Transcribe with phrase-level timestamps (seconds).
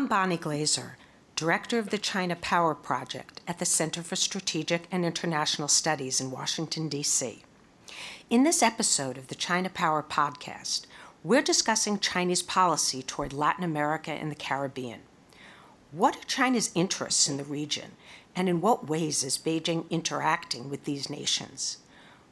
[0.00, 0.96] I'm Bonnie Glaser,
[1.36, 6.30] Director of the China Power Project at the Center for Strategic and International Studies in
[6.30, 7.42] Washington, D.C.
[8.30, 10.86] In this episode of the China Power Podcast,
[11.22, 15.00] we're discussing Chinese policy toward Latin America and the Caribbean.
[15.92, 17.90] What are China's interests in the region,
[18.34, 21.76] and in what ways is Beijing interacting with these nations?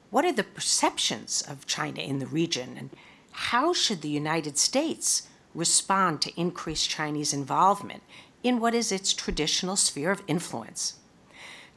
[0.08, 2.88] What are the perceptions of China in the region, and
[3.30, 5.28] how should the United States
[5.58, 8.02] respond to increased Chinese involvement
[8.42, 10.98] in what is its traditional sphere of influence?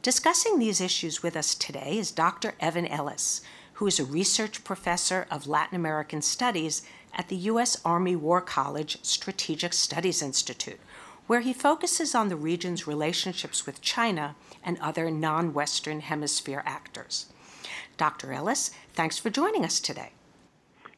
[0.02, 2.54] Discussing these issues with us today is Dr.
[2.60, 3.40] Evan Ellis,
[3.74, 6.82] who is a research professor of Latin American Studies
[7.14, 7.80] at the U.S.
[7.84, 10.80] Army War College Strategic Studies Institute,
[11.26, 17.26] where he focuses on the region's relationships with China and other non Western Hemisphere actors.
[17.96, 18.32] Dr.
[18.32, 20.10] Ellis, thanks for joining us today.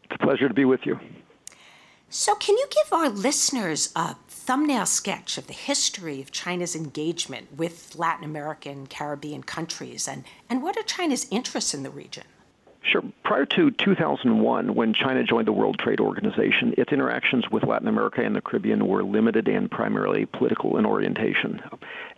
[0.05, 0.98] It's a pleasure to be with you.
[2.10, 7.57] So, can you give our listeners a thumbnail sketch of the history of China's engagement
[7.57, 12.25] with Latin American, Caribbean countries, and, and what are China's interests in the region?
[12.85, 13.02] Sure.
[13.23, 18.23] Prior to 2001, when China joined the World Trade Organization, its interactions with Latin America
[18.23, 21.63] and the Caribbean were limited and primarily political in orientation.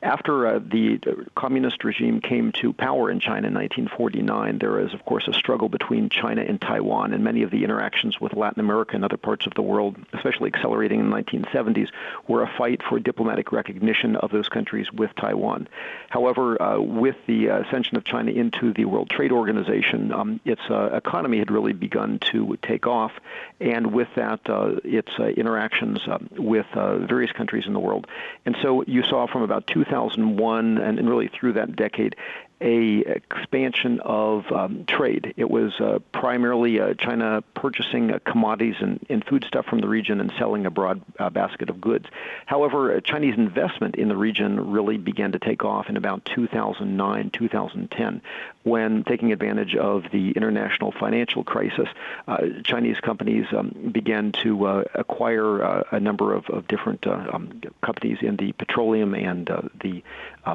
[0.03, 0.99] After uh, the
[1.37, 5.69] communist regime came to power in China in 1949, there is, of course, a struggle
[5.69, 9.47] between China and Taiwan, and many of the interactions with Latin America and other parts
[9.47, 11.91] of the world, especially accelerating in the 1970s,
[12.27, 15.69] were a fight for diplomatic recognition of those countries with Taiwan.
[16.11, 20.97] However, uh, with the ascension of China into the World Trade Organization, um, its uh,
[20.97, 23.13] economy had really begun to take off,
[23.61, 28.07] and with that, uh, its uh, interactions um, with uh, various countries in the world.
[28.45, 32.17] And so you saw from about 2001 and, and really through that decade
[32.61, 35.35] a expansion of um, trade.
[35.37, 39.89] It was uh, primarily uh, China purchasing uh, commodities and, and food stuff from the
[39.89, 42.07] region and selling a broad uh, basket of goods.
[42.47, 47.31] However, uh, Chinese investment in the region really began to take off in about 2009,
[47.31, 48.23] 2010,
[48.63, 51.89] when taking advantage of the international financial crisis,
[52.27, 55.61] uh, Chinese companies um, began to acquire
[55.93, 59.47] a number of, of different um, companies in the petroleum and
[59.81, 60.03] the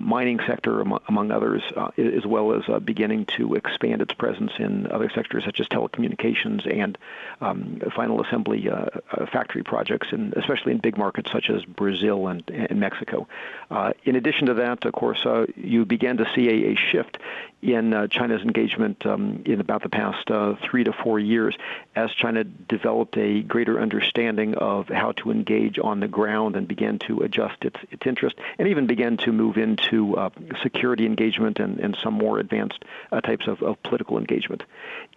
[0.01, 1.63] mining sector, among, among others
[1.97, 6.65] as well as uh, beginning to expand its presence in other sectors such as telecommunications
[6.71, 6.97] and
[7.41, 12.27] um, final assembly uh, uh, factory projects, and especially in big markets such as Brazil
[12.27, 13.27] and, and Mexico.
[13.69, 17.17] Uh, in addition to that, of course, uh, you began to see a, a shift
[17.61, 20.29] in uh, China's engagement um, in about the past
[20.69, 21.55] three to four years
[21.95, 26.99] as China developed a greater understanding of how to engage on the ground and began
[26.99, 30.15] to adjust its, its interest and even began to move into
[30.61, 34.63] security engagement and, and some more advanced uh, types of, of political engagement.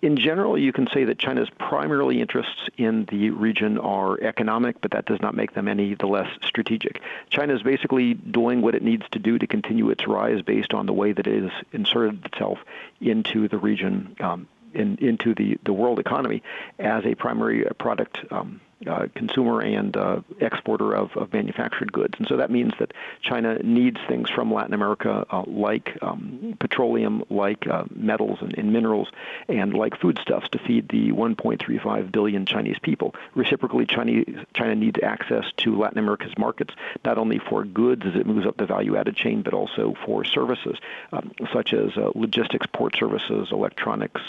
[0.02, 4.90] In general, you can say that China's primarily interests in the region are economic, but
[4.90, 7.00] that does not make them any the less strategic.
[7.30, 10.86] China is basically doing what it needs to do to continue its rise based on
[10.86, 12.58] the way that it has inserted itself
[13.00, 14.16] into the region.
[14.20, 16.42] Um, in, into the, the world economy
[16.80, 22.14] as a primary product um, uh, consumer and uh, exporter of, of manufactured goods.
[22.18, 27.24] And so that means that China needs things from Latin America uh, like um, petroleum,
[27.30, 29.08] like uh, metals and, and, minerals,
[29.48, 33.14] and like foodstuffs to feed the 1.35 billion Chinese people.
[33.34, 34.24] Reciprocally, China,
[34.54, 36.74] China needs access to Latin America's markets,
[37.04, 40.24] not only for goods as it moves up the value added chain, but also for
[40.24, 40.78] services
[41.12, 44.20] um, such as uh, logistics, port services, electronics,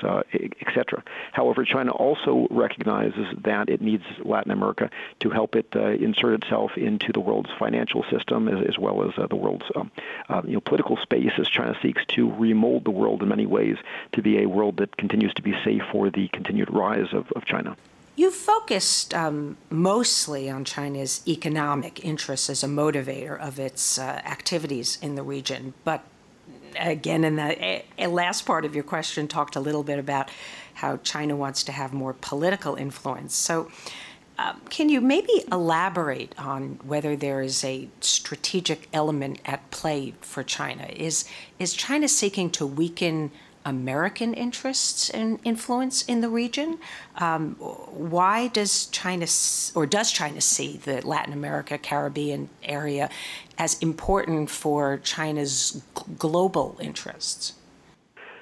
[0.61, 1.03] etc.
[1.31, 4.89] However, China also recognizes that it needs Latin America
[5.19, 9.17] to help it uh, insert itself into the world's financial system as, as well as
[9.17, 9.91] uh, the world's um,
[10.29, 13.78] uh, you know, political space as China seeks to remold the world in many ways
[14.13, 17.45] to be a world that continues to be safe for the continued rise of, of
[17.45, 17.75] China.
[18.17, 24.97] You focused um, mostly on China's economic interests as a motivator of its uh, activities
[25.01, 26.03] in the region, but
[26.79, 30.29] again, in the last part of your question, talked a little bit about
[30.75, 33.36] how China wants to have more political influence.
[33.36, 33.71] So,
[34.37, 40.43] um, can you maybe elaborate on whether there is a strategic element at play for
[40.43, 40.87] China?
[40.93, 41.25] Is
[41.57, 43.31] is China seeking to weaken
[43.65, 46.77] American interests and influence in the region?
[47.17, 49.25] Um, why does China
[49.73, 53.09] or does China see the Latin America Caribbean area
[53.57, 55.81] as important for China's
[56.17, 57.53] global interests?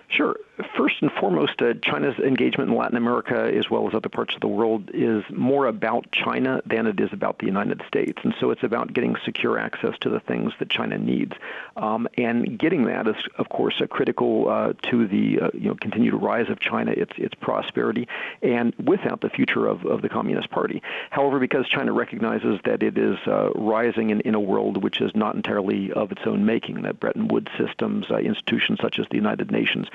[0.10, 0.36] Sure.
[0.78, 4.42] First and foremost, uh, China's engagement in Latin America, as well as other parts of
[4.42, 8.20] the world, is more about China than it is about the United States.
[8.24, 11.34] And so it's about getting secure access to the things that China needs.
[11.76, 16.14] Um, and getting that is, of course, critical uh, to the uh, you know continued
[16.14, 18.08] rise of China, its its prosperity,
[18.42, 20.82] and without the future of, of the Communist Party.
[21.10, 25.12] However, because China recognizes that it is uh, rising in, in a world which is
[25.16, 29.16] not entirely of its own making, that Bretton Woods systems, uh, institutions such as the
[29.16, 29.88] United Nations,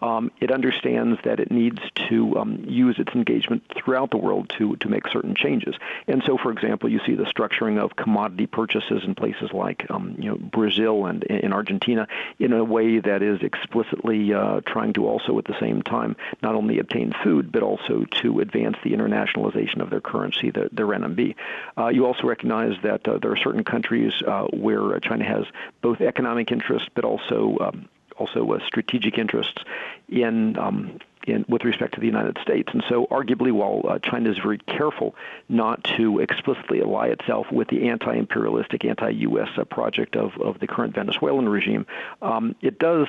[0.00, 4.76] um, it understands that it needs to um, use its engagement throughout the world to,
[4.76, 5.74] to make certain changes.
[6.06, 10.16] And so, for example, you see the structuring of commodity purchases in places like um,
[10.18, 12.08] you know, Brazil and in Argentina
[12.38, 16.54] in a way that is explicitly uh, trying to also at the same time not
[16.54, 21.34] only obtain food but also to advance the internationalization of their currency, the, their RMB.
[21.76, 25.44] Uh, you also recognize that uh, there are certain countries uh, where China has
[25.80, 27.88] both economic interests but also um,
[28.18, 29.62] also strategic interests
[30.08, 32.68] in um, in, with respect to the United States.
[32.72, 35.14] And so, arguably, while uh, China is very careful
[35.48, 40.58] not to explicitly ally itself with the anti imperialistic, anti US uh, project of, of
[40.60, 41.86] the current Venezuelan regime,
[42.22, 43.08] um, it does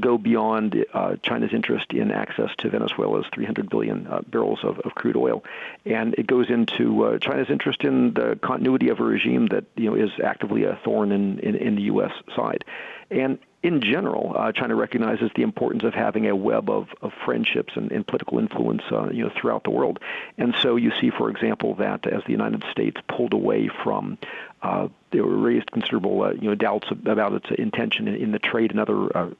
[0.00, 4.94] go beyond uh, China's interest in access to Venezuela's 300 billion uh, barrels of, of,
[4.96, 5.44] crude oil,
[5.84, 9.88] and it goes into uh, China's interest in the continuity of a regime that you
[9.88, 12.12] know is actively a thorn in, in, in the U.S.
[12.34, 12.64] side.
[13.10, 17.72] And in general, uh, China recognizes the importance of having a web of, of friendships
[17.74, 19.98] and, and political influence, uh, you know, throughout the world.
[20.38, 24.18] And so you see, for example, that as the United States pulled away from,
[24.62, 28.38] uh, there were raised considerable, uh, you know, doubts about its intention in, in the
[28.38, 29.30] trade and other uh,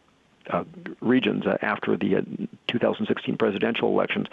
[0.51, 0.65] uh,
[1.01, 2.23] regions uh, after the uh,
[2.79, 4.27] 2016 presidential elections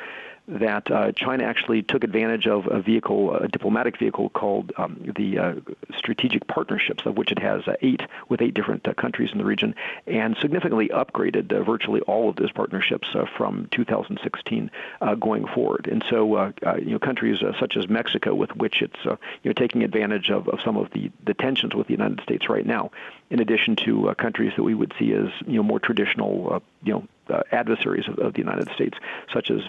[0.48, 5.38] that uh, China actually took advantage of a vehicle, a diplomatic vehicle called um, the
[5.38, 5.54] uh,
[5.98, 9.46] Strategic Partnerships, of which it has uh, eight with eight different uh, countries in the
[9.46, 9.74] region,
[10.06, 14.70] and significantly upgraded uh, virtually all of those partnerships uh, from 2016
[15.20, 15.88] going forward.
[15.90, 20.30] And so, you know, countries such as Mexico, with which it's you know taking advantage
[20.30, 22.92] of, of some of the, the tensions with the United States right now,
[23.30, 27.08] in addition to countries that we would see as you know more traditional, you know
[27.30, 28.98] uh, adversaries of, of, the United States,
[29.34, 29.62] such as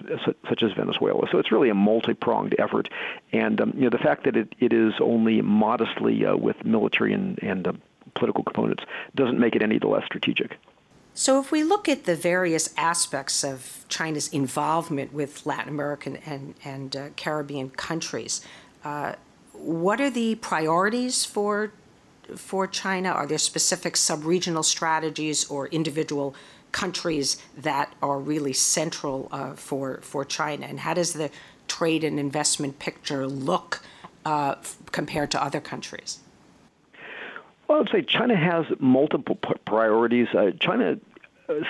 [0.49, 1.27] such as Venezuela.
[1.31, 2.89] So it's really a multi-pronged effort,
[3.33, 7.13] and um, you know the fact that it, it is only modestly uh, with military
[7.13, 7.73] and, and uh,
[8.15, 8.85] political components
[9.15, 10.59] doesn't make it any the less strategic.
[11.17, 16.55] So, if we look at the various aspects of China's involvement with Latin American and,
[16.65, 18.45] and uh, Caribbean countries,
[18.85, 19.15] uh,
[19.53, 21.73] what are the priorities for
[22.37, 23.11] for China?
[23.11, 26.35] Are there specific sub-regional strategies or individual
[26.75, 31.31] countries that are really central uh, for for China, and how does the
[31.69, 33.81] trade and investment picture look
[34.27, 36.19] uh, f- compared to other countries?
[37.69, 40.29] Well, I'd say China has multiple priorities.
[40.35, 40.99] Uh, China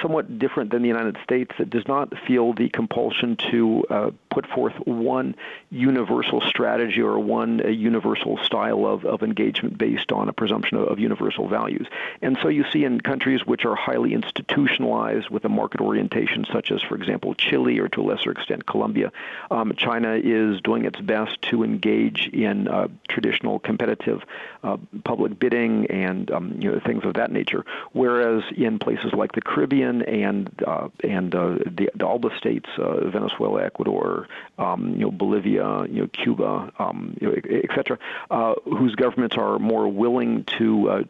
[0.01, 4.47] somewhat different than the United States that does not feel the compulsion to uh, put
[4.47, 5.35] forth one
[5.71, 10.89] universal strategy or one uh, universal style of, of engagement based on a presumption of,
[10.89, 11.87] of, universal values.
[12.23, 16.71] And so you see in countries which are highly institutionalized with a market orientation, such
[16.71, 19.11] as, for example, Chile or to a lesser extent Colombia,
[19.51, 24.23] um, China is doing its best to engage in uh, traditional competitive
[24.63, 27.65] uh, public bidding and um, you know, things of that nature.
[27.93, 33.09] Whereas in places like the Caribbean, Caribbean and uh, and uh, the, ALBA states, uh,
[33.09, 34.29] Venezuela, Ecuador,
[34.59, 37.99] um, you know, Bolivia, you know, Cuba, um, you know, et cetera,
[38.31, 41.03] uh, whose governments are more willing to uh,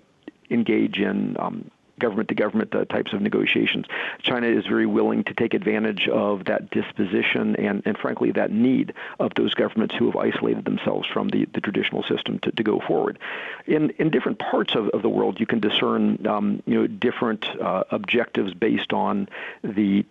[0.50, 3.87] engage in um, government to government types of negotiations.
[4.23, 8.93] China is very willing to take advantage of that disposition and, and frankly, that need
[9.20, 12.81] of those governments who have isolated themselves from the, the traditional system to, to go
[12.81, 13.19] forward.
[13.67, 17.46] In, in different parts of, of the world, you can discern um, you know, different
[17.60, 19.29] uh, objectives based on
[19.63, 20.05] the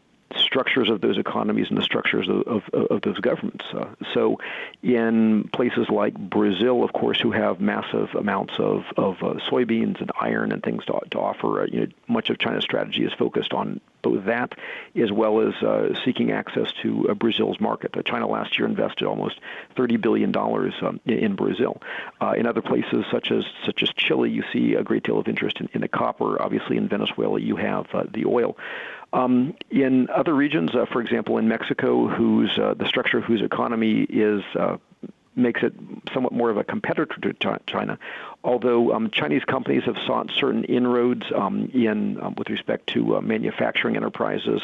[0.53, 3.65] structures of those economies and the structures of, of, of those governments.
[3.73, 4.37] Uh, so,
[4.83, 10.11] in places like Brazil, of course, who have massive amounts of, of uh, soybeans and
[10.21, 13.51] iron and things to, to offer, uh, you know, much of China's strategy is focused
[13.51, 14.53] on both that
[14.95, 17.97] as well as uh, seeking access to uh, Brazil's market.
[17.97, 19.39] Uh, China last year invested almost
[19.75, 21.81] $30 billion um, in Brazil.
[22.21, 25.27] Uh, in other places, such as such as Chile, you see a great deal of
[25.27, 26.39] interest in, in the copper.
[26.39, 28.55] Obviously, in Venezuela, you have uh, the oil.
[29.13, 34.43] Um, in other regions, for example, in Mexico, whose the structure of whose economy is
[35.35, 35.73] makes it
[36.13, 37.97] somewhat more of a competitor to China.
[38.43, 43.21] Although um, Chinese companies have sought certain inroads um, in um, with respect to uh,
[43.21, 44.61] manufacturing enterprises,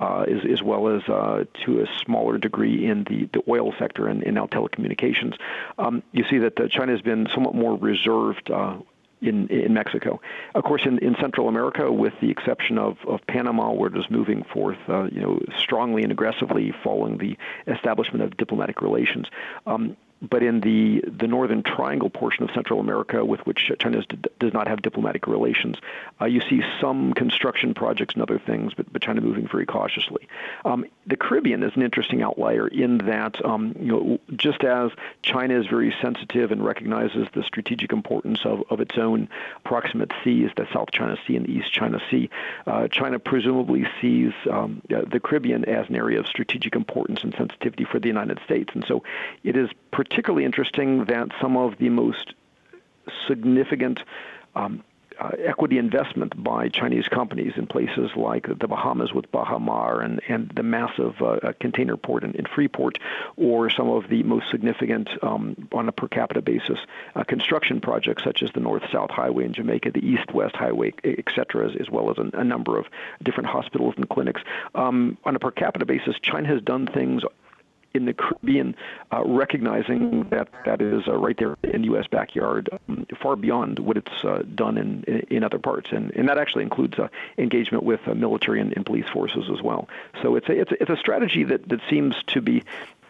[0.00, 4.06] uh, as, as, well as uh, to a smaller degree in the, the oil sector
[4.06, 5.36] and, in now telecommunications,
[5.78, 8.76] um, you see that China has been somewhat more reserved uh,
[9.22, 10.20] in, in Mexico.
[10.54, 14.10] Of course, in, in Central America, with the exception of, of Panama, where it is
[14.10, 17.36] moving forth, uh, you know, strongly and aggressively following the
[17.66, 19.28] establishment of diplomatic relations.
[19.66, 24.02] Um, but in the, the northern triangle portion of Central America, with which China
[24.38, 25.76] does not have diplomatic relations,
[26.20, 30.28] uh, you see some construction projects and other things, but, but China moving very cautiously.
[30.64, 35.58] Um, the Caribbean is an interesting outlier in that, um, you know, just as China
[35.58, 39.28] is very sensitive and recognizes the strategic importance of, of its own
[39.64, 42.30] proximate seas, the South China Sea and the East China Sea,
[42.66, 47.84] uh, China presumably sees um, the Caribbean as an area of strategic importance and sensitivity
[47.84, 48.70] for the United States.
[48.74, 49.02] And so
[49.42, 50.11] it is particularly
[50.44, 52.34] interesting that some of the most
[53.26, 54.00] significant
[54.54, 54.82] um,
[55.20, 60.20] uh, equity investment by Chinese companies in places like the Bahamas with Baha Mar and,
[60.28, 62.98] and the massive uh, uh, container port in, in, Freeport,
[63.36, 66.78] or some of the most significant, um, on a per capita basis,
[67.14, 70.92] uh, construction projects such as the North South Highway in Jamaica, the East West Highway,
[71.04, 72.86] et cetera, as, as well as a, a, number of
[73.22, 74.42] different hospitals and clinics.
[74.74, 77.22] Um, on a per capita basis, China has done things
[77.94, 78.74] in the Caribbean,
[79.12, 82.06] uh, recognizing that that is uh, right there in the U.S.
[82.06, 86.38] backyard, um, far beyond what it's uh, done in, in other parts, and and that
[86.38, 87.08] actually includes uh,
[87.38, 89.88] engagement with uh, military and, and, police forces as well.
[90.22, 92.62] So it's a, it's a, it's a strategy that that seems to be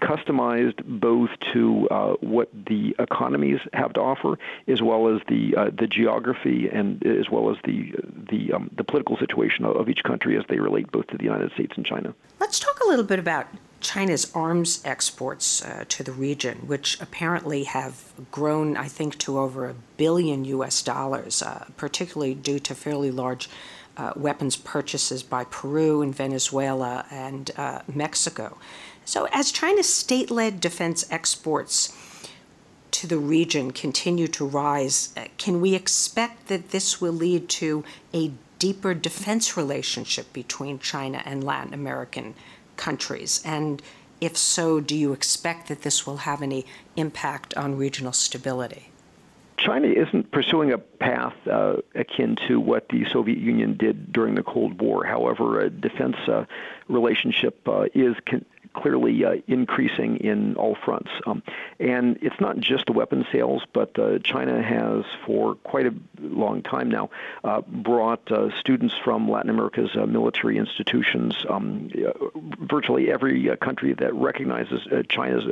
[0.03, 5.71] customized both to uh, what the economies have to offer, as well as the uh,
[5.73, 7.95] the geography and as well as the
[8.31, 11.53] the um, the political situation of each country as they relate both to the United
[11.53, 12.15] States and China.
[12.41, 13.47] Let's talk a little bit about
[13.83, 19.69] China's arms exports uh, to the region, which apparently have grown, I think, to over
[19.69, 23.51] a billion US dollars, uh, particularly due to fairly large
[23.97, 28.57] uh, weapons purchases by Peru and Venezuela and uh, Mexico.
[29.05, 31.95] So, as China's state led defense exports
[32.93, 37.85] to the region continue to rise, uh, can we expect that this will lead to
[38.15, 42.35] a deeper defense relationship between China and Latin American
[42.77, 43.43] countries?
[43.45, 43.83] And
[44.21, 46.65] if so, do you expect that this will have any
[46.97, 48.89] impact on regional stability?
[49.59, 54.43] China isn't pursuing a path uh, akin to what the Soviet Union did during the
[54.43, 55.05] Cold War.
[55.05, 56.47] However, a defense uh,
[56.89, 61.11] relationship uh, is con- clearly uh, increasing in all fronts.
[61.27, 61.43] Um,
[61.79, 66.63] and it's not just the weapon sales, but uh, China has, for quite a long
[66.63, 67.11] time now,
[67.45, 71.35] uh, brought uh, students from Latin America's uh, military institutions.
[71.49, 71.91] Um,
[72.61, 75.45] virtually every country that recognizes China's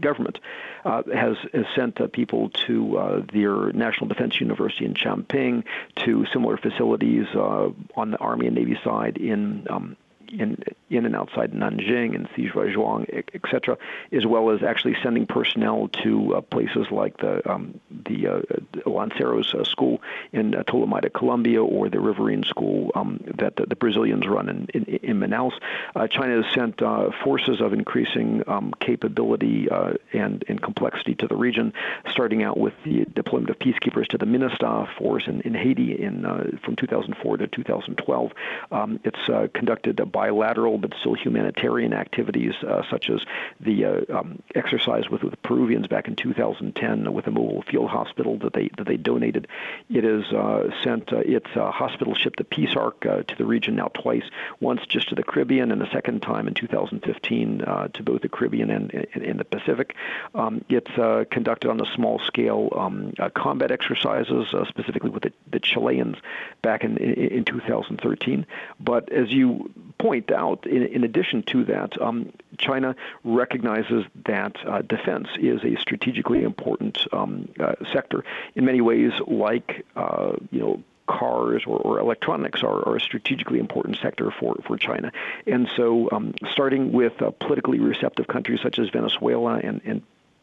[0.00, 0.38] government
[0.84, 5.64] has, has sent people to their National Defense University in Chongqing,
[5.96, 9.96] to similar facilities on the Army and Navy side in um,
[10.40, 13.78] in in and outside Nanjing and Shijiazhuang, etc.,
[14.12, 18.40] as well as actually sending personnel to uh, places like the um, the uh,
[18.86, 23.76] Lanceros uh, school in uh, Tolemaida, Colombia, or the Riverine school um, that the, the,
[23.76, 25.52] Brazilians run in in, in Manaus.
[25.94, 31.26] Uh, China has sent uh, forces of increasing um, capability uh, and and complexity to
[31.26, 31.72] the region,
[32.10, 36.22] starting out with the deployment of peacekeepers to the MINUSTAH force in, in Haiti in
[36.64, 38.32] from 2004 to 2012.
[38.70, 43.20] Um, it's conducted bilateral but still humanitarian activities, uh, such as
[43.60, 48.38] the uh, um, exercise with, with Peruvians back in 2010 with a mobile field hospital
[48.38, 49.46] that they that they donated.
[49.90, 54.24] It has uh, sent its hospital ship, the Peace Ark, to the region now twice.
[54.60, 58.70] Once just to the Caribbean, and the second time in 2015 to both the Caribbean
[58.70, 59.94] and, and the Pacific.
[60.34, 60.90] Um, it's
[61.30, 66.16] conducted on a small scale um, combat exercises, specifically with the, the Chileans
[66.62, 68.46] back in, in, in 2013.
[68.80, 72.94] But as you point out, in, in addition to that, um, China
[73.24, 79.84] recognizes that uh, defense is a strategically important um, uh, sector in many ways, like
[79.96, 84.78] uh, you know cars or, or electronics are, are, a strategically important sector for, for
[84.78, 85.12] China.
[85.46, 90.02] And so, um, starting with uh, politically receptive countries such as Venezuela and, and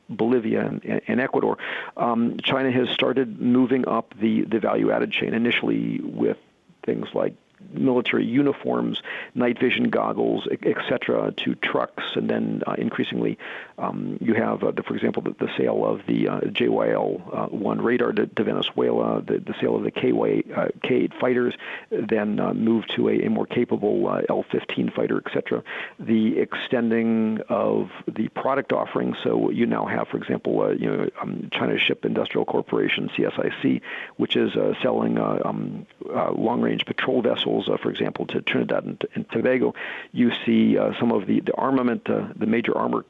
[0.10, 1.58] Bolivia and, and Ecuador,
[1.98, 6.38] um, China has started moving up the, the value added chain, initially with
[6.86, 7.34] things like
[7.74, 9.02] military uniforms,
[9.36, 13.38] night vision goggles, etc., to trucks, and then uh, increasingly
[13.82, 17.82] um, you have, uh, the, for example, the, the, sale of the uh, JYL-1 uh,
[17.82, 21.56] radar to, to Venezuela, the, the, sale of the KY, uh, K-8 fighters,
[21.90, 25.64] then uh, move to a, a, more capable L-15 fighter, etc.
[26.00, 31.50] The extending of the product offering, so you now have, for example, you know, um,
[31.52, 33.82] China Ship Industrial Corporation (CSIC),
[34.18, 37.51] which is selling um, long-range patrol vessels,
[37.82, 39.74] for example, to Trinidad and, and Tobago.
[40.12, 43.04] You see some of the, the armament, the major armor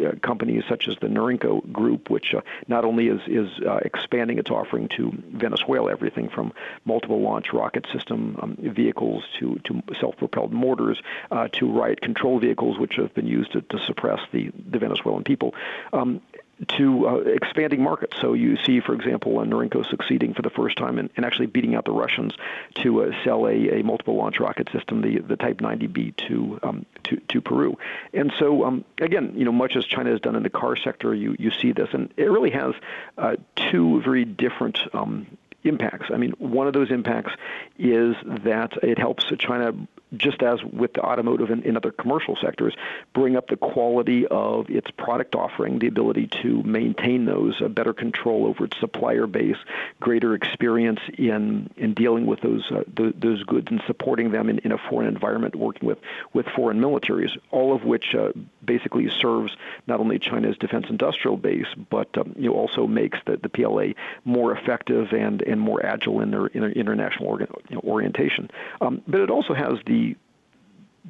[0.00, 4.38] uh, companies such as the Norinco Group, which uh, not only is is uh, expanding
[4.38, 6.52] its offering to Venezuela, everything from
[6.84, 11.00] multiple launch rocket system um, vehicles to to self-propelled mortars
[11.30, 15.24] uh, to riot control vehicles, which have been used to, to suppress the the Venezuelan
[15.24, 15.54] people.
[15.92, 16.20] Um,
[16.66, 18.16] to uh, expanding markets.
[18.20, 21.74] So you see, for example, Norinco succeeding for the first time and, in actually beating
[21.74, 22.34] out the Russians
[22.76, 26.86] to uh, sell a, a, multiple launch rocket system, the the Type 90B, to um,
[27.04, 27.78] to, to Peru.
[28.12, 31.14] And so um, again, you know, much as China has done in the car sector,
[31.14, 32.74] you you see this, and it really has
[33.16, 34.78] uh, two very different.
[34.92, 35.26] Um,
[35.64, 36.06] impacts.
[36.14, 37.32] I mean, one of those impacts
[37.78, 39.72] is that it helps China
[40.16, 42.74] just as with the automotive and in other commercial sectors,
[43.12, 48.46] bring up the quality of its product offering, the ability to maintain those, better control
[48.46, 49.56] over its supplier base,
[50.00, 54.72] greater experience in in dealing with those uh, those, goods and supporting them in, in
[54.72, 55.98] a foreign environment, working with
[56.32, 58.32] with foreign militaries, all of which uh,
[58.68, 63.36] basically serves not only China's defense industrial base, but um, you know, also makes the,
[63.36, 63.88] the PLA
[64.24, 68.50] more effective and, and more agile in their, in their international you know, orientation.
[68.80, 69.97] Um, but it also has the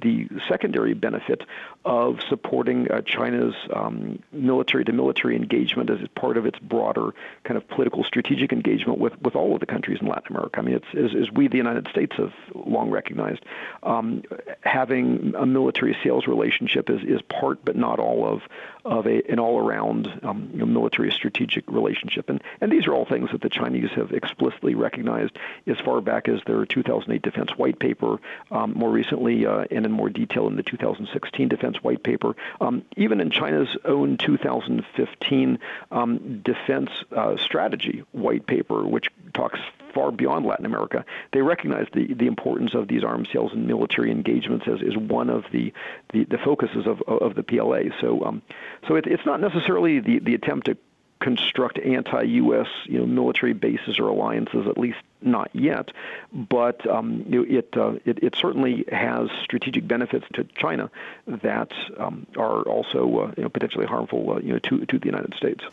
[0.02, 1.42] the secondary benefit
[1.88, 7.14] of supporting uh, China's um, military to military engagement as part of its broader
[7.44, 10.58] kind of political strategic engagement with, with all of the countries in Latin America.
[10.58, 13.42] I mean, it's as, as we, the United States, have long recognized,
[13.82, 14.22] um,
[14.60, 18.42] having a military sales relationship is, is part but not all of
[18.88, 22.30] of a, an all-around um, you know, military strategic relationship.
[22.30, 26.28] And, and these are all things that the Chinese have explicitly recognized as far back
[26.28, 28.18] as their 2008 defense white paper,
[28.50, 32.34] um, more recently uh, and in more detail in the 2016 defense white paper.
[32.60, 35.58] Um, even in China's own 2015
[35.90, 39.60] um, defense uh, strategy white paper, which talks
[39.94, 44.10] far beyond Latin America, they recognize the, the importance of these arms sales and military
[44.10, 45.72] engagements as, as one of the,
[46.12, 47.90] the, the focuses of, of the PLA.
[48.00, 48.42] So, um,
[48.86, 50.76] so it, it's not necessarily the, the attempt to
[51.20, 52.68] construct anti-U.S.
[52.84, 55.90] you know military bases or alliances, at least not yet.
[56.32, 60.90] But um, it, uh, it, it certainly has strategic benefits to China
[61.26, 65.06] that um, are also uh, you know, potentially harmful uh, you know to to the
[65.06, 65.64] United States.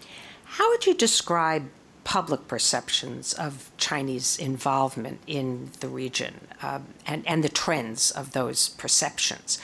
[0.46, 1.70] How would you describe
[2.06, 8.70] public perceptions of Chinese involvement in the region uh, and, and the trends of those
[8.70, 9.60] perceptions.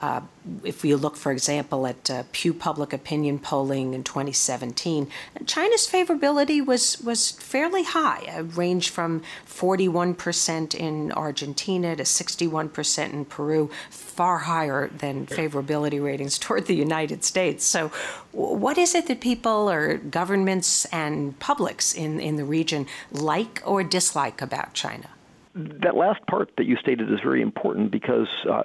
[0.00, 0.20] Uh,
[0.64, 5.08] if we look, for example, at uh, Pew Public Opinion polling in 2017,
[5.46, 8.22] China's favorability was was fairly high.
[8.26, 16.38] It ranged from 41% in Argentina to 61% in Peru, far higher than favorability ratings
[16.44, 17.64] toward the United States.
[17.64, 17.90] So,
[18.32, 23.82] what is it that people or governments and publics in, in the region like or
[23.82, 25.08] dislike about China?
[25.54, 28.64] That last part that you stated is very important because uh,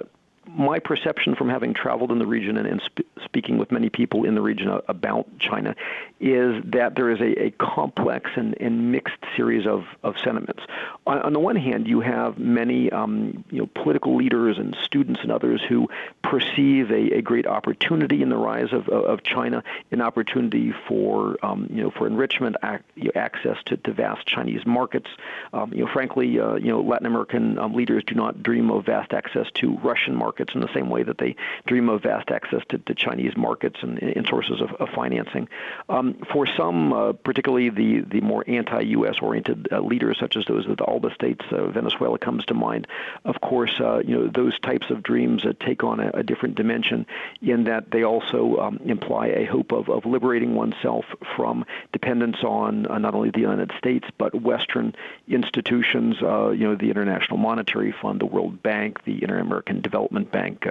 [0.56, 4.24] my perception from having traveled in the region and, and sp- speaking with many people
[4.24, 5.74] in the region about China
[6.20, 10.62] is that there is a, a complex and, and, mixed series of, of sentiments.
[11.06, 15.20] On, on, the one hand, you have many um, you know, political leaders and students
[15.22, 15.88] and others who
[16.22, 21.68] perceive a, a great opportunity in the rise of, of China, an opportunity for um,
[21.70, 25.08] you know for enrichment, ac- access to, to vast Chinese markets.
[25.52, 28.86] Um, you know, frankly, uh, you know, Latin American um, leaders do not dream of
[28.86, 32.62] vast access to Russian markets in the same way that they dream of vast access
[32.68, 35.48] to, to Chinese markets and, and sources of, of financing.
[35.88, 39.16] Um, for some, uh, particularly the the more anti-U.S.
[39.20, 42.86] oriented uh, leaders, such as those of the ALBA states, uh, Venezuela comes to mind.
[43.24, 47.06] Of course, uh, you know those types of dreams take on a, a, different dimension
[47.42, 51.04] in that they also um, imply a hope of, of liberating oneself
[51.36, 54.94] from dependence on uh, not only the United States but Western
[55.28, 56.16] institutions.
[56.22, 60.66] Uh, you know, the International Monetary Fund, the World Bank, the Inter-American Development Bank,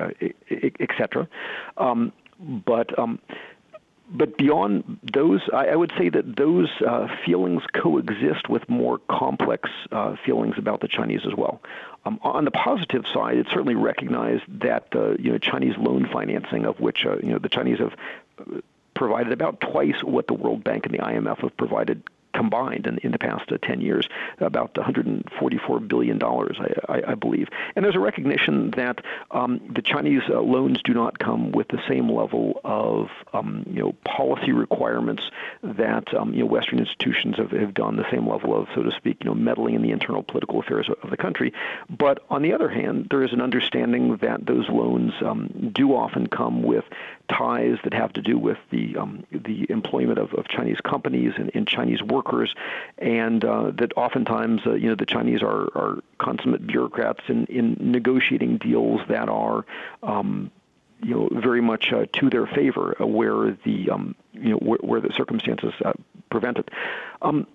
[0.80, 1.28] etc.
[1.78, 3.20] Um, but um,
[4.12, 9.70] but beyond those, I, I, would say that those uh, feelings coexist with more complex
[9.92, 11.62] uh, feelings about the Chinese as well.
[12.06, 16.66] Um, on the positive side, it's certainly recognized that uh, you know Chinese loan financing,
[16.66, 17.94] of which uh, you know the Chinese have
[18.40, 18.62] uh,
[18.96, 22.02] provided about twice what the World Bank and the IMF have provided
[22.40, 24.08] combined in, in the past uh, 10 years,
[24.40, 27.50] about $144 billion, I, I, I, believe.
[27.76, 31.82] And there's a recognition that um, the Chinese uh, loans do not come with the
[31.90, 35.24] same level of um, you know, policy requirements
[35.64, 38.92] that um, you know, Western institutions have, have done, the same level of, so to
[38.92, 41.52] speak, you know, meddling in the internal political affairs of, of the country.
[41.90, 46.28] But on the other hand, there is an understanding that those loans um, do often
[46.28, 46.86] come with
[47.30, 51.52] ties that have to do with the um, the employment of, of Chinese companies and,
[51.54, 52.54] and Chinese workers,
[52.98, 57.78] and uh, that oftentimes uh, you know the Chinese are, are consummate bureaucrats in, in
[57.80, 59.66] negotiating deals that are
[60.04, 60.52] um,
[61.02, 64.80] you know, very much uh, to their favor, uh, where the um, you know where,
[64.80, 65.94] where the circumstances uh,
[66.30, 66.70] prevent it.
[67.22, 67.48] Um,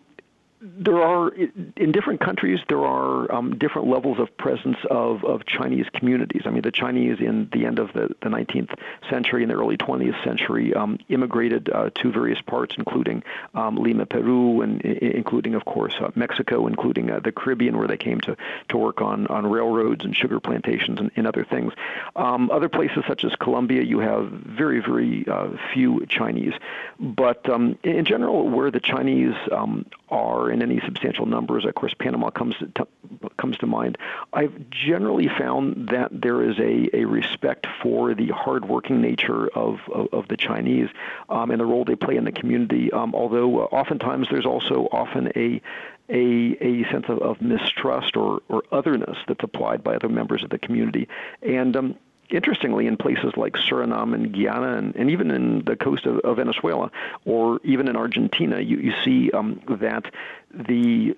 [0.64, 5.84] there are in different countries there are um, different levels of presence of, of Chinese
[5.92, 6.42] communities.
[6.46, 8.74] I mean, the Chinese in the end of the, the 19th
[9.10, 13.22] century and the early 20th century um, immigrated uh, to various parts, including
[13.54, 17.98] um, Lima, Peru, and including, of course, uh, Mexico, including uh, the Caribbean, where they
[17.98, 18.34] came to,
[18.70, 21.74] to work on, on railroads and sugar plantations and, and other things.
[22.16, 26.54] Um, other places such as Colombia, you have very, very uh, few Chinese.
[26.98, 31.64] But um, in general, where the Chinese um, are in any substantial numbers.
[31.64, 32.86] Of course, Panama comes to,
[33.36, 33.98] comes to mind.
[34.32, 40.08] I've generally found that there is a, a respect for the hardworking nature of, of,
[40.12, 40.88] of the Chinese
[41.28, 42.92] um, and the role they play in the community.
[42.92, 45.60] Um, although uh, oftentimes there's also often a
[46.10, 50.50] a, a sense of, of mistrust or, or otherness that's applied by other members of
[50.50, 51.08] the community.
[51.40, 51.96] And um,
[52.30, 56.36] interestingly, in places like Suriname and Guyana, and, and even in the coast of, of,
[56.36, 56.90] Venezuela,
[57.24, 60.04] or even in Argentina, you, you see um, that
[60.52, 61.16] the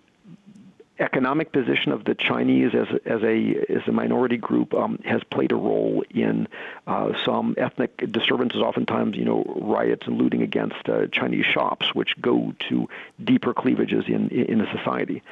[0.98, 5.22] economic position of the Chinese as a, as a as a minority group um, has
[5.24, 6.48] played a role in
[6.86, 8.60] uh, some ethnic disturbances.
[8.60, 12.88] Oftentimes, you know, riots and looting against uh, Chinese shops, which go to
[13.22, 15.22] deeper cleavages in in the society.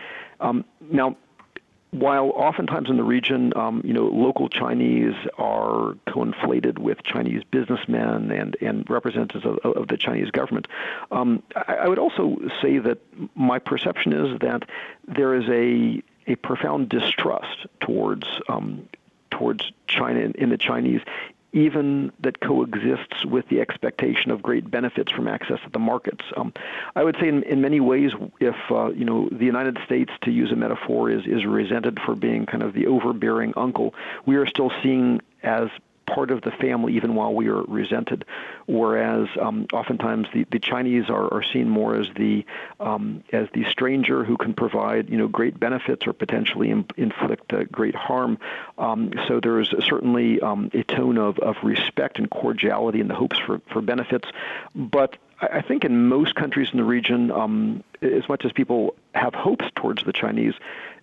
[0.40, 1.16] Um, now,
[1.94, 8.32] while oftentimes in the region, um, you know, local Chinese are conflated with Chinese businessmen
[8.32, 10.66] and, and representatives of, of the Chinese government,
[11.12, 12.98] um, I, I, would also say that
[13.36, 14.68] my perception is that
[15.06, 18.88] there is a a profound distrust towards um,
[19.30, 21.00] towards China in, in the Chinese,
[21.54, 26.24] even that coexists with the expectation of great benefits from access to the markets.
[26.36, 26.52] Um,
[26.96, 30.30] I would say, in, in many ways, if uh, you know the United States, to
[30.30, 33.94] use a metaphor, is is resented for being kind of the overbearing uncle,
[34.26, 35.68] we are still seeing as
[36.06, 38.24] part of the family even while we are resented.
[38.66, 42.44] Whereas um, oftentimes the, the Chinese are, are seen more as the
[42.80, 47.52] um, as the stranger who can provide you know great benefits or potentially Im- inflict
[47.52, 48.38] uh, great harm.
[48.78, 53.38] Um, so there's certainly um, a tone of, of respect and cordiality in the hopes
[53.38, 54.28] for, for benefits.
[54.74, 59.34] But I think in most countries in the region, um, as much as people have
[59.34, 60.54] hopes towards the Chinese,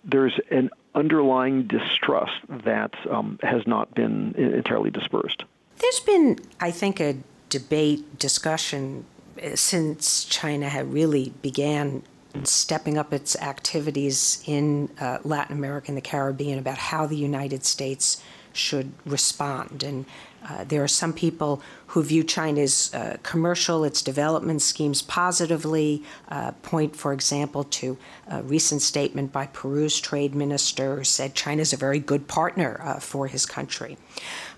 [0.04, 5.44] there's an underlying distrust that um, has not been entirely dispersed.
[5.78, 7.16] There's been, I think, a
[7.48, 9.04] debate, discussion
[9.42, 12.02] uh, since China had really began
[12.44, 17.64] stepping up its activities in uh, Latin America and the Caribbean about how the United
[17.64, 19.82] States should respond.
[19.82, 20.06] And
[20.48, 26.02] uh, there are some people who view China's uh, commercial, its development schemes positively.
[26.28, 27.96] Uh, point, for example, to
[28.28, 32.80] a recent statement by Peru's trade minister who said China is a very good partner
[32.82, 33.96] uh, for his country.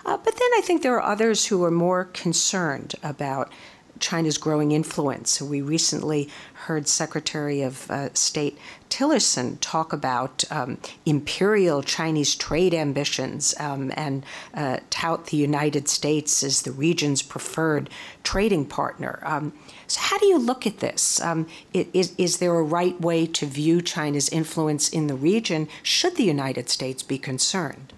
[0.06, 3.50] Uh, but then I think there are others who are more concerned about
[4.00, 5.40] China's growing influence.
[5.40, 6.28] We recently
[6.66, 8.58] heard Secretary of uh, State
[8.90, 16.42] Tillerson talk about um, imperial Chinese trade ambitions um, and uh, tout the United States
[16.42, 17.90] as the region's preferred
[18.22, 19.20] trading partner.
[19.22, 19.52] Um,
[19.86, 21.20] so, how do you look at this?
[21.20, 25.68] Um, is, is there a right way to view China's influence in the region?
[25.82, 27.92] Should the United States be concerned?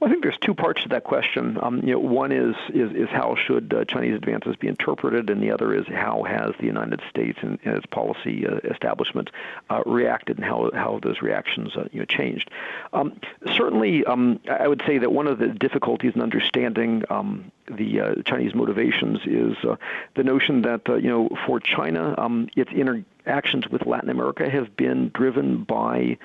[0.00, 1.58] Well, I think there's two parts to that question.
[1.60, 5.42] Um, you know, one is is, is how should uh, Chinese advances be interpreted, and
[5.42, 9.30] the other is how has the United States and, and its policy uh, establishment
[9.68, 12.50] uh, reacted, and how how those reactions uh, you know changed.
[12.94, 13.20] Um,
[13.54, 18.14] certainly, um, I would say that one of the difficulties in understanding um, the uh,
[18.24, 19.76] Chinese motivations is uh,
[20.16, 25.10] the notion that you know for China, um, its interactions with Latin America have been
[25.10, 26.16] driven by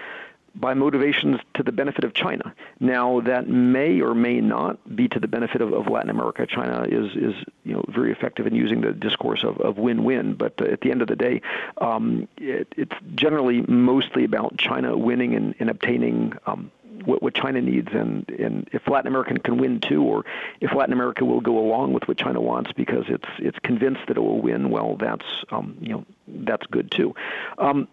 [0.56, 2.54] by motivations to the benefit of China.
[2.80, 6.46] Now, that may or may not be to the benefit of, of Latin America.
[6.48, 10.54] China is, is you know, very effective in using the discourse of, of win-win, but
[10.62, 11.42] uh, at the end of the day,
[11.80, 16.72] um, it, it's generally mostly about China winning and, and obtaining um,
[17.04, 20.26] what, what China needs, and, and if Latin America can win too, or
[20.62, 24.18] if Latin America will go along with what China wants because it's it's convinced that
[24.18, 27.14] it will win, well, that's um, you know that's good too.
[27.58, 27.88] Um,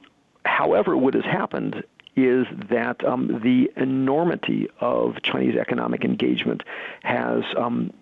[0.44, 1.84] however, what has happened
[2.16, 6.62] is that um, the enormity of Chinese economic engagement
[7.02, 7.92] has um,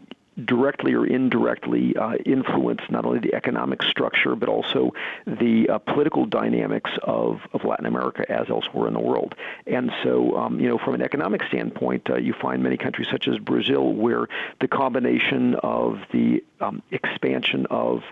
[0.45, 4.93] directly or indirectly uh, influenced not only the economic structure but also
[5.27, 9.35] the uh, political dynamics of, of Latin America as elsewhere in the world.
[9.67, 13.29] And so, um, you know, from an economic standpoint, uh, you find many countries such
[13.29, 14.27] as Brazil where
[14.61, 18.03] the combination of the um, expansion of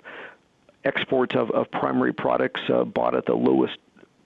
[0.85, 3.79] exports of, of primary products uh, bought at the lowest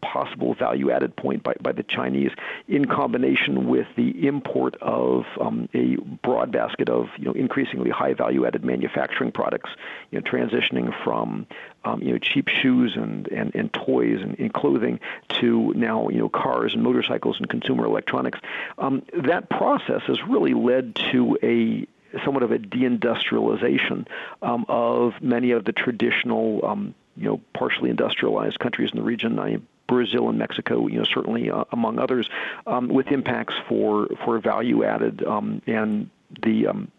[0.03, 2.33] possible value added point by, by the Chinese
[2.69, 8.13] in combination with the import of um, a broad basket of you know increasingly high
[8.13, 9.71] value added manufacturing products,
[10.11, 11.47] you know, transitioning from
[11.85, 16.19] um, you know cheap shoes and, and, and toys and, and, clothing to now you
[16.19, 18.39] know cars and motorcycles and consumer electronics.
[18.79, 21.87] Um, that process has really led to a
[22.25, 24.07] somewhat of a deindustrialization
[24.43, 29.39] um, of many of the traditional, um, you know, partially industrialized countries in the region.
[29.39, 32.29] I Brazil and Mexico, you know, certainly uh, among others,
[32.67, 36.11] um, with impacts for for value added um, and
[36.43, 36.91] the um,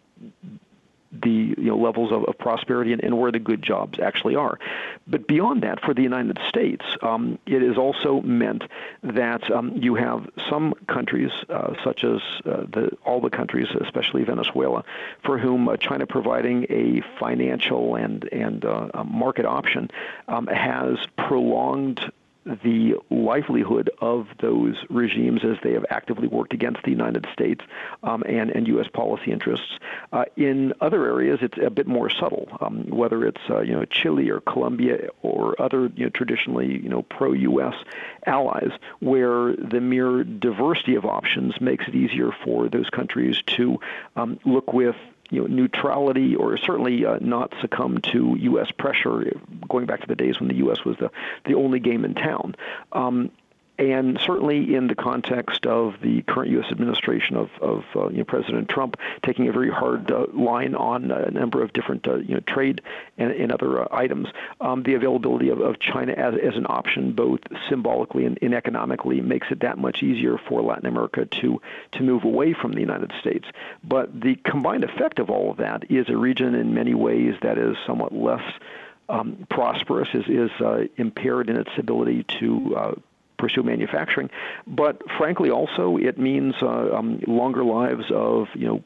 [1.22, 4.58] the you know, levels of, of prosperity and, and, where the good jobs actually are.
[5.06, 8.64] But beyond that, for the United States, um, it has also meant
[9.02, 14.84] that um, you have some countries, uh, such as uh, the, ALBA countries, especially Venezuela,
[15.22, 19.90] for whom uh, China providing a financial and and uh, market option
[20.28, 22.10] um, has prolonged
[22.44, 27.64] the livelihood of those regimes as they have actively worked against the United States
[28.02, 28.86] um, and, and U.S.
[28.92, 29.78] policy interests.
[30.12, 33.84] Uh, in other areas, it's a bit more subtle, um, whether it's uh, you know
[33.84, 37.74] Chile or Colombia or other you know, traditionally you know pro-U.S.
[38.26, 43.78] allies, where the mere diversity of options makes it easier for those countries to
[44.16, 44.96] um, look with
[45.30, 48.70] you know, neutrality or certainly uh, not succumb to U.S.
[48.70, 49.32] pressure,
[49.68, 50.84] going back to the days when the U.S.
[50.84, 51.10] was the,
[51.44, 52.54] the only game in town.
[52.92, 53.30] Um,
[53.78, 56.70] and certainly in the context of the current U.S.
[56.70, 61.10] administration of, of uh, you know, President Trump taking a very hard uh, line on
[61.10, 62.82] a number of different uh, you know, trade
[63.18, 64.28] and, and other uh, items,
[64.60, 69.20] um, the availability of, of China as, as an option, both symbolically and, and, economically,
[69.20, 71.60] makes it that much easier for Latin America to
[71.90, 73.46] to move away from the United States.
[73.82, 77.58] But the combined effect of all of that is a region in many ways that
[77.58, 78.44] is somewhat less.
[79.06, 82.94] Um, prosperous is, is uh, impaired in its ability to uh,
[83.38, 84.30] pursue manufacturing.
[84.66, 88.84] But frankly, also it means uh, um, longer lives of you know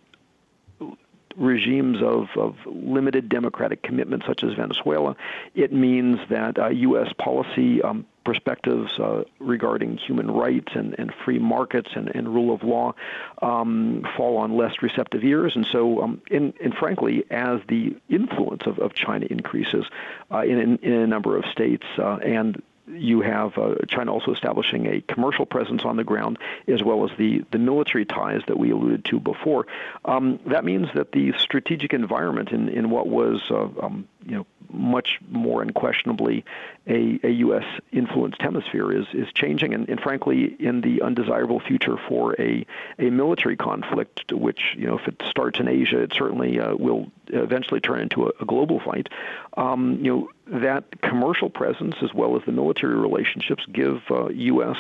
[1.38, 5.16] regimes of, of limited democratic commitment, such as Venezuela.
[5.54, 7.12] It means that uh, U.S.
[7.16, 12.62] policy um, perspectives uh, regarding human rights and, and free markets and, and rule of
[12.62, 12.94] law
[13.40, 15.54] um, fall on less receptive ears.
[15.54, 19.86] And so, um, in, and frankly, as the influence of, of China increases
[20.30, 24.32] uh, in, in, in, a number of states uh, and you have uh, China also
[24.32, 28.58] establishing a commercial presence on the ground, as well as the, the military ties that
[28.58, 29.66] we alluded to before.
[30.04, 34.46] Um, that means that the strategic environment in, in what was uh, um, you know
[34.78, 36.44] much more unquestionably
[36.86, 37.64] a, a U.S.
[37.92, 42.66] influenced hemisphere is is changing, and, and frankly, in the undesirable future for a
[42.98, 47.10] a military conflict, which you know if it starts in Asia, it certainly uh, will
[47.26, 49.08] eventually turn into a, a global fight.
[49.56, 54.78] Um, you know that commercial presence as well as the military relationships give uh, U.S.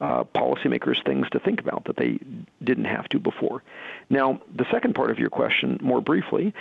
[0.00, 2.18] Uh, policymakers things to think about that they
[2.62, 3.62] didn't have to before.
[4.10, 6.52] Now, the second part of your question, more briefly,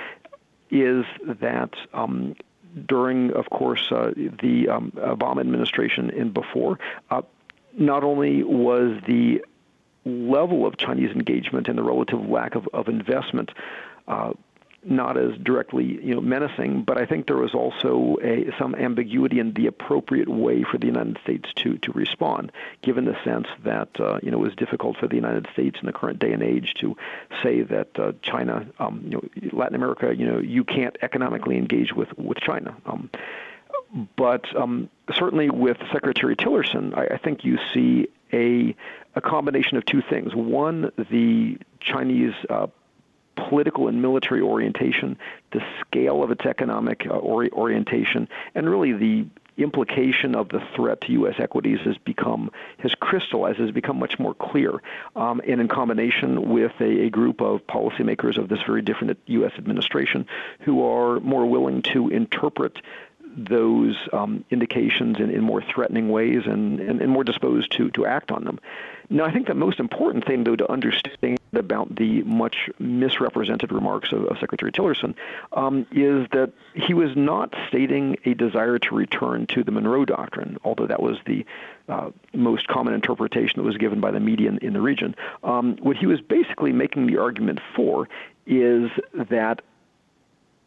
[0.69, 2.35] is that um,
[2.87, 7.21] during, of course, uh, the um, Obama administration and before, uh,
[7.77, 9.43] not only was the
[10.05, 13.51] level of Chinese engagement and the relative lack of, of investment
[14.07, 14.33] uh,
[14.85, 19.39] not as directly you know menacing, but I think there was also a, some ambiguity
[19.39, 23.89] in the appropriate way for the United States to to respond, given the sense that
[23.99, 26.43] uh, you know it was difficult for the United States in the current day and
[26.43, 26.95] age to
[27.41, 31.93] say that uh, China, um, you know, Latin America, you know, you can't economically engage
[31.93, 32.75] with with China.
[32.85, 33.09] Um,
[34.15, 38.75] but um, certainly with Secretary Tillerson, I, I think you see a
[39.15, 40.33] a combination of two things.
[40.33, 42.67] One, the Chinese uh,
[43.53, 45.15] political and military orientation,
[45.51, 51.01] the scale of its economic uh, ori- orientation, and really the implication of the threat
[51.01, 51.35] to U.S.
[51.37, 54.81] equities has become has crystallized, has become much more clear,
[55.15, 59.51] um, and in combination with a, a, group of policymakers of this very different U.S.
[59.59, 60.25] administration
[60.61, 62.81] who are more willing to interpret
[63.35, 68.05] those um, indications in, in more threatening ways and, and, and more disposed to, to
[68.05, 68.59] act on them.
[69.09, 74.11] Now, I think the most important thing, though, to understand about the much misrepresented remarks
[74.11, 75.13] of, of Secretary Tillerson
[75.51, 80.57] um, is that he was not stating a desire to return to the Monroe Doctrine,
[80.63, 81.45] although that was the
[81.89, 85.15] uh, most common interpretation that was given by the media in, in the region.
[85.43, 88.07] Um, what he was basically making the argument for
[88.45, 89.61] is that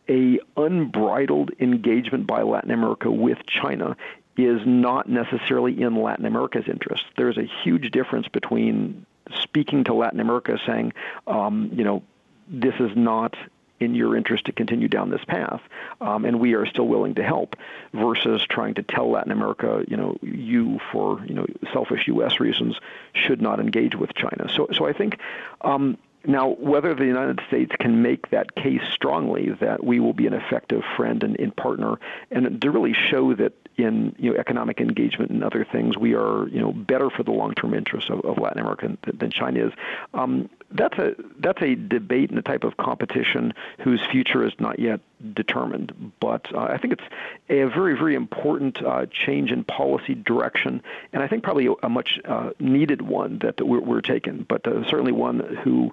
[0.09, 3.97] a unbridled engagement by Latin America with China
[4.37, 7.05] is not necessarily in Latin America's interest.
[7.17, 9.07] There's a huge difference between
[9.43, 10.93] speaking to Latin America, saying,
[11.27, 12.03] um, you know,
[12.49, 13.35] this is not
[13.79, 15.61] in your interest to continue down this path,
[16.01, 17.57] um, and we are still willing to help,
[17.93, 22.41] versus trying to tell Latin America, you know, you for you know selfish U.S.
[22.41, 22.77] reasons
[23.13, 24.49] should not engage with China.
[24.55, 25.19] So, so I think.
[25.61, 30.27] Um, now, whether the United States can make that case strongly that we will be
[30.27, 31.99] an effective friend and, and partner,
[32.31, 36.49] and to really show that in you know, economic engagement and other things, we are
[36.49, 39.73] you know better for the long-term interests of, of Latin America than, than China is.
[40.15, 44.79] Um, that's a that's a debate and a type of competition whose future is not
[44.79, 45.01] yet
[45.33, 46.13] determined.
[46.21, 47.05] But uh, I think it's
[47.49, 52.21] a very very important uh, change in policy direction, and I think probably a, much
[52.25, 54.45] uh, needed one that we're, we're taking.
[54.49, 55.93] But uh, certainly one who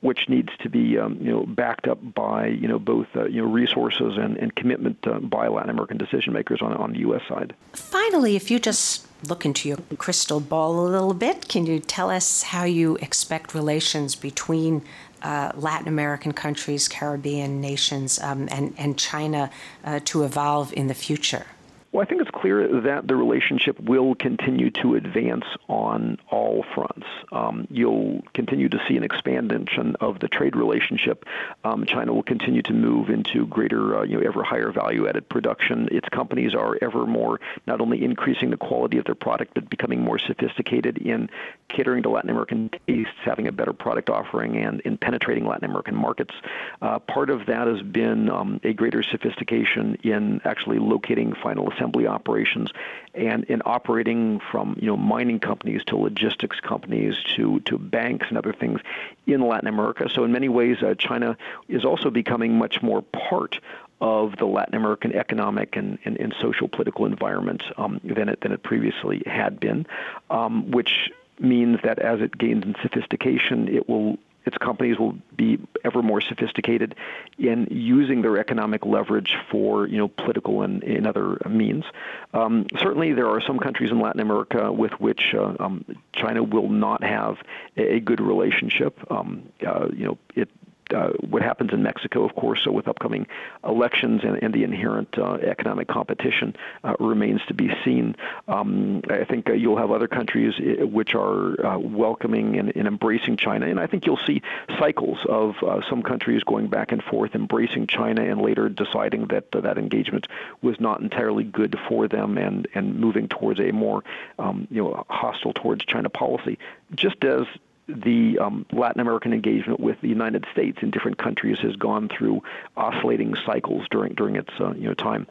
[0.00, 3.42] which needs to be um, you know backed up by you know both uh, you
[3.42, 7.22] know resources and, and commitment uh, by Latin American decision makers on on the U.S.
[7.28, 7.54] side.
[7.72, 12.10] Finally, if you just look into your crystal ball a little bit, can you tell
[12.10, 14.82] us how you expect relations between
[15.22, 19.50] uh, Latin American countries, Caribbean nations, um, and and China
[19.84, 21.46] uh, to evolve in the future?
[21.94, 27.06] Well, I think it's clear that the relationship will continue to advance on all fronts.
[27.30, 31.24] Um, you'll continue to see an expansion of the trade relationship.
[31.62, 35.88] Um, China will continue to move into greater, uh, you know, ever higher value-added production.
[35.92, 40.00] Its companies are ever more not only increasing the quality of their product, but becoming
[40.00, 41.30] more sophisticated in
[41.68, 45.94] catering to Latin American tastes, having a better product offering, and in penetrating Latin American
[45.94, 46.34] markets.
[46.82, 51.83] Uh, part of that has been um, a greater sophistication in actually locating final assembly
[51.84, 52.70] assembly operations,
[53.14, 58.38] and in operating from you know mining companies to logistics companies to to banks and
[58.38, 58.80] other things
[59.26, 60.08] in Latin America.
[60.12, 61.36] So in many ways, uh, China
[61.68, 63.60] is also becoming much more part
[64.00, 68.52] of the Latin American economic and, and, and social political environment um, than it than
[68.52, 69.86] it previously had been,
[70.30, 75.58] um, which means that as it gains in sophistication, it will its companies will be
[75.84, 76.94] ever more sophisticated
[77.38, 81.84] in using their economic leverage for you know political and, and other means.
[82.32, 86.68] Um, certainly, there are some countries in Latin America with which uh, um, China will
[86.68, 87.38] not have
[87.76, 88.98] a, a good relationship.
[89.10, 90.48] Um, uh, you know, it
[90.92, 93.26] uh, what happens in Mexico, of course, so with upcoming
[93.64, 98.16] elections and, and the inherent uh, economic competition uh, remains to be seen.
[98.48, 102.86] Um, I think uh, you'll have other countries uh, which are uh, welcoming and, and,
[102.86, 104.42] embracing China, and I think you'll see
[104.78, 105.54] cycles of
[105.88, 110.26] some countries going back and forth, embracing China, and later deciding that that engagement
[110.62, 114.02] was not entirely good for them, and and moving towards a more
[114.38, 116.58] um, you know hostile towards China policy.
[116.94, 117.46] Just as
[117.86, 122.42] the um, Latin American engagement with the United States in different countries has gone through
[122.76, 125.26] oscillating cycles during during its uh, you know time.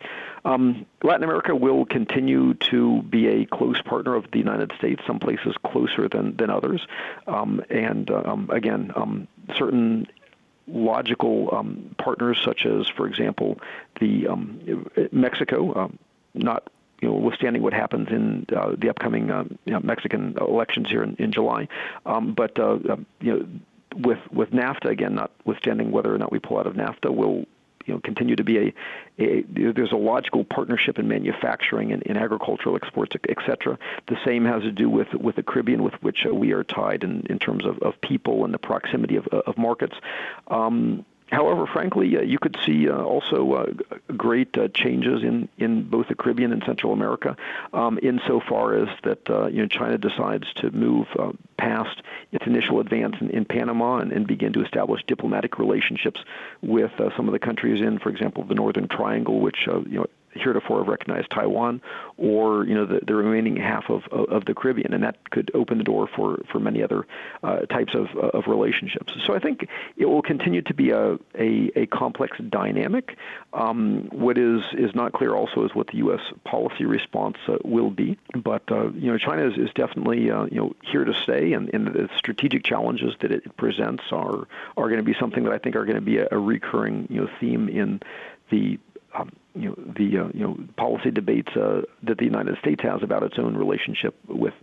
[0.46, 5.02] Um, Latin America will continue to be a close partner of the United States.
[5.08, 6.86] Some places closer than than others,
[7.28, 10.08] um, and uh, um, again, um, certain
[10.68, 13.60] logical um, partners such as, for example,
[14.00, 14.28] the
[15.12, 15.92] Mexico.
[16.36, 16.68] not
[17.04, 21.04] you know, withstanding what happens in uh, the upcoming uh, you know, Mexican elections here
[21.04, 21.68] in, in July.
[22.06, 23.48] Um, but uh, uh you know,
[23.98, 27.44] with with NAFTA again, notwithstanding whether or not we pull out of NAFTA, we'll
[27.86, 28.74] you know continue to be a,
[29.22, 33.78] a there's a logical partnership in manufacturing and in agricultural exports, et cetera.
[34.08, 37.26] The same has to do with with the Caribbean, with which we are tied in,
[37.30, 39.96] in terms of, of people and the proximity of, of markets.
[40.48, 43.66] Um, However, frankly, uh, you could see uh, also uh,
[44.16, 47.36] great uh, changes in, in both the Caribbean and Central America,
[47.74, 52.80] um, insofar as that uh, you know China decides to move uh, past its initial
[52.80, 56.22] advance in, in Panama and, and, begin to establish diplomatic relationships
[56.62, 60.80] with some of the countries in, for example, the Northern Triangle, which you know heretofore
[60.80, 61.82] have recognized Taiwan,
[62.18, 65.78] or you know the, the remaining half of, of the Caribbean, and that could open
[65.78, 67.06] the door for, for many other
[67.44, 69.14] uh, types of, of relationships.
[69.26, 69.68] So I think
[69.98, 73.18] it will continue to be a, a, a complex dynamic.
[73.54, 76.22] Um, what is is not clear also is what the U.S.
[76.44, 80.58] policy response uh, will be, but uh, you know China is, is definitely uh, you
[80.58, 84.98] know here to stay, and, and the strategic challenges that it presents are are going
[84.98, 87.30] to be something that I think are going to be a, a recurring you know
[87.40, 88.02] theme in
[88.50, 88.80] the
[89.14, 93.04] um, you know the uh, you know policy debates uh, that the United States has
[93.04, 94.54] about its own relationship with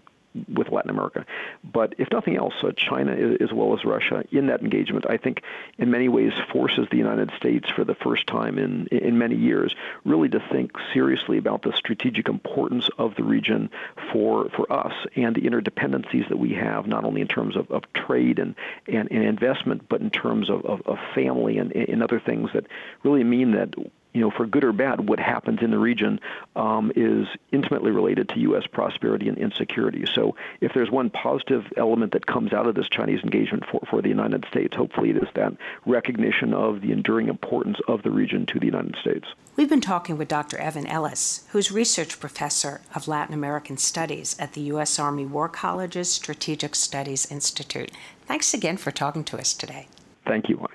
[0.48, 1.26] with Latin America.
[1.64, 5.42] But if nothing else, uh, China, as well as Russia, in that engagement, I think
[5.78, 9.74] in many ways forces the United States for the first time in, in many years
[10.04, 13.70] really to think seriously about the strategic importance of the region
[14.12, 17.82] for, for us and the interdependencies that we have, not only in terms of, of
[17.92, 18.54] trade and,
[18.86, 22.66] and, and investment, but in terms of, of, of family and, and other things that
[23.02, 23.74] really mean that
[24.12, 26.20] you know, for good or bad, what happens in the region
[26.56, 28.66] um, is intimately related to U.S.
[28.66, 30.04] prosperity and insecurity.
[30.12, 34.02] So, if there's one positive element that comes out of this Chinese engagement for, for
[34.02, 35.52] the United States, hopefully it is that
[35.86, 39.26] recognition of the enduring importance of the region to the United States.
[39.56, 40.58] We've been talking with Dr.
[40.58, 44.98] Evan Ellis, who's research professor of Latin American Studies at the U.S.
[44.98, 47.90] Army War College's Strategic Studies Institute.
[48.26, 49.86] Thanks again for talking to us today.
[50.24, 50.66] Thank you.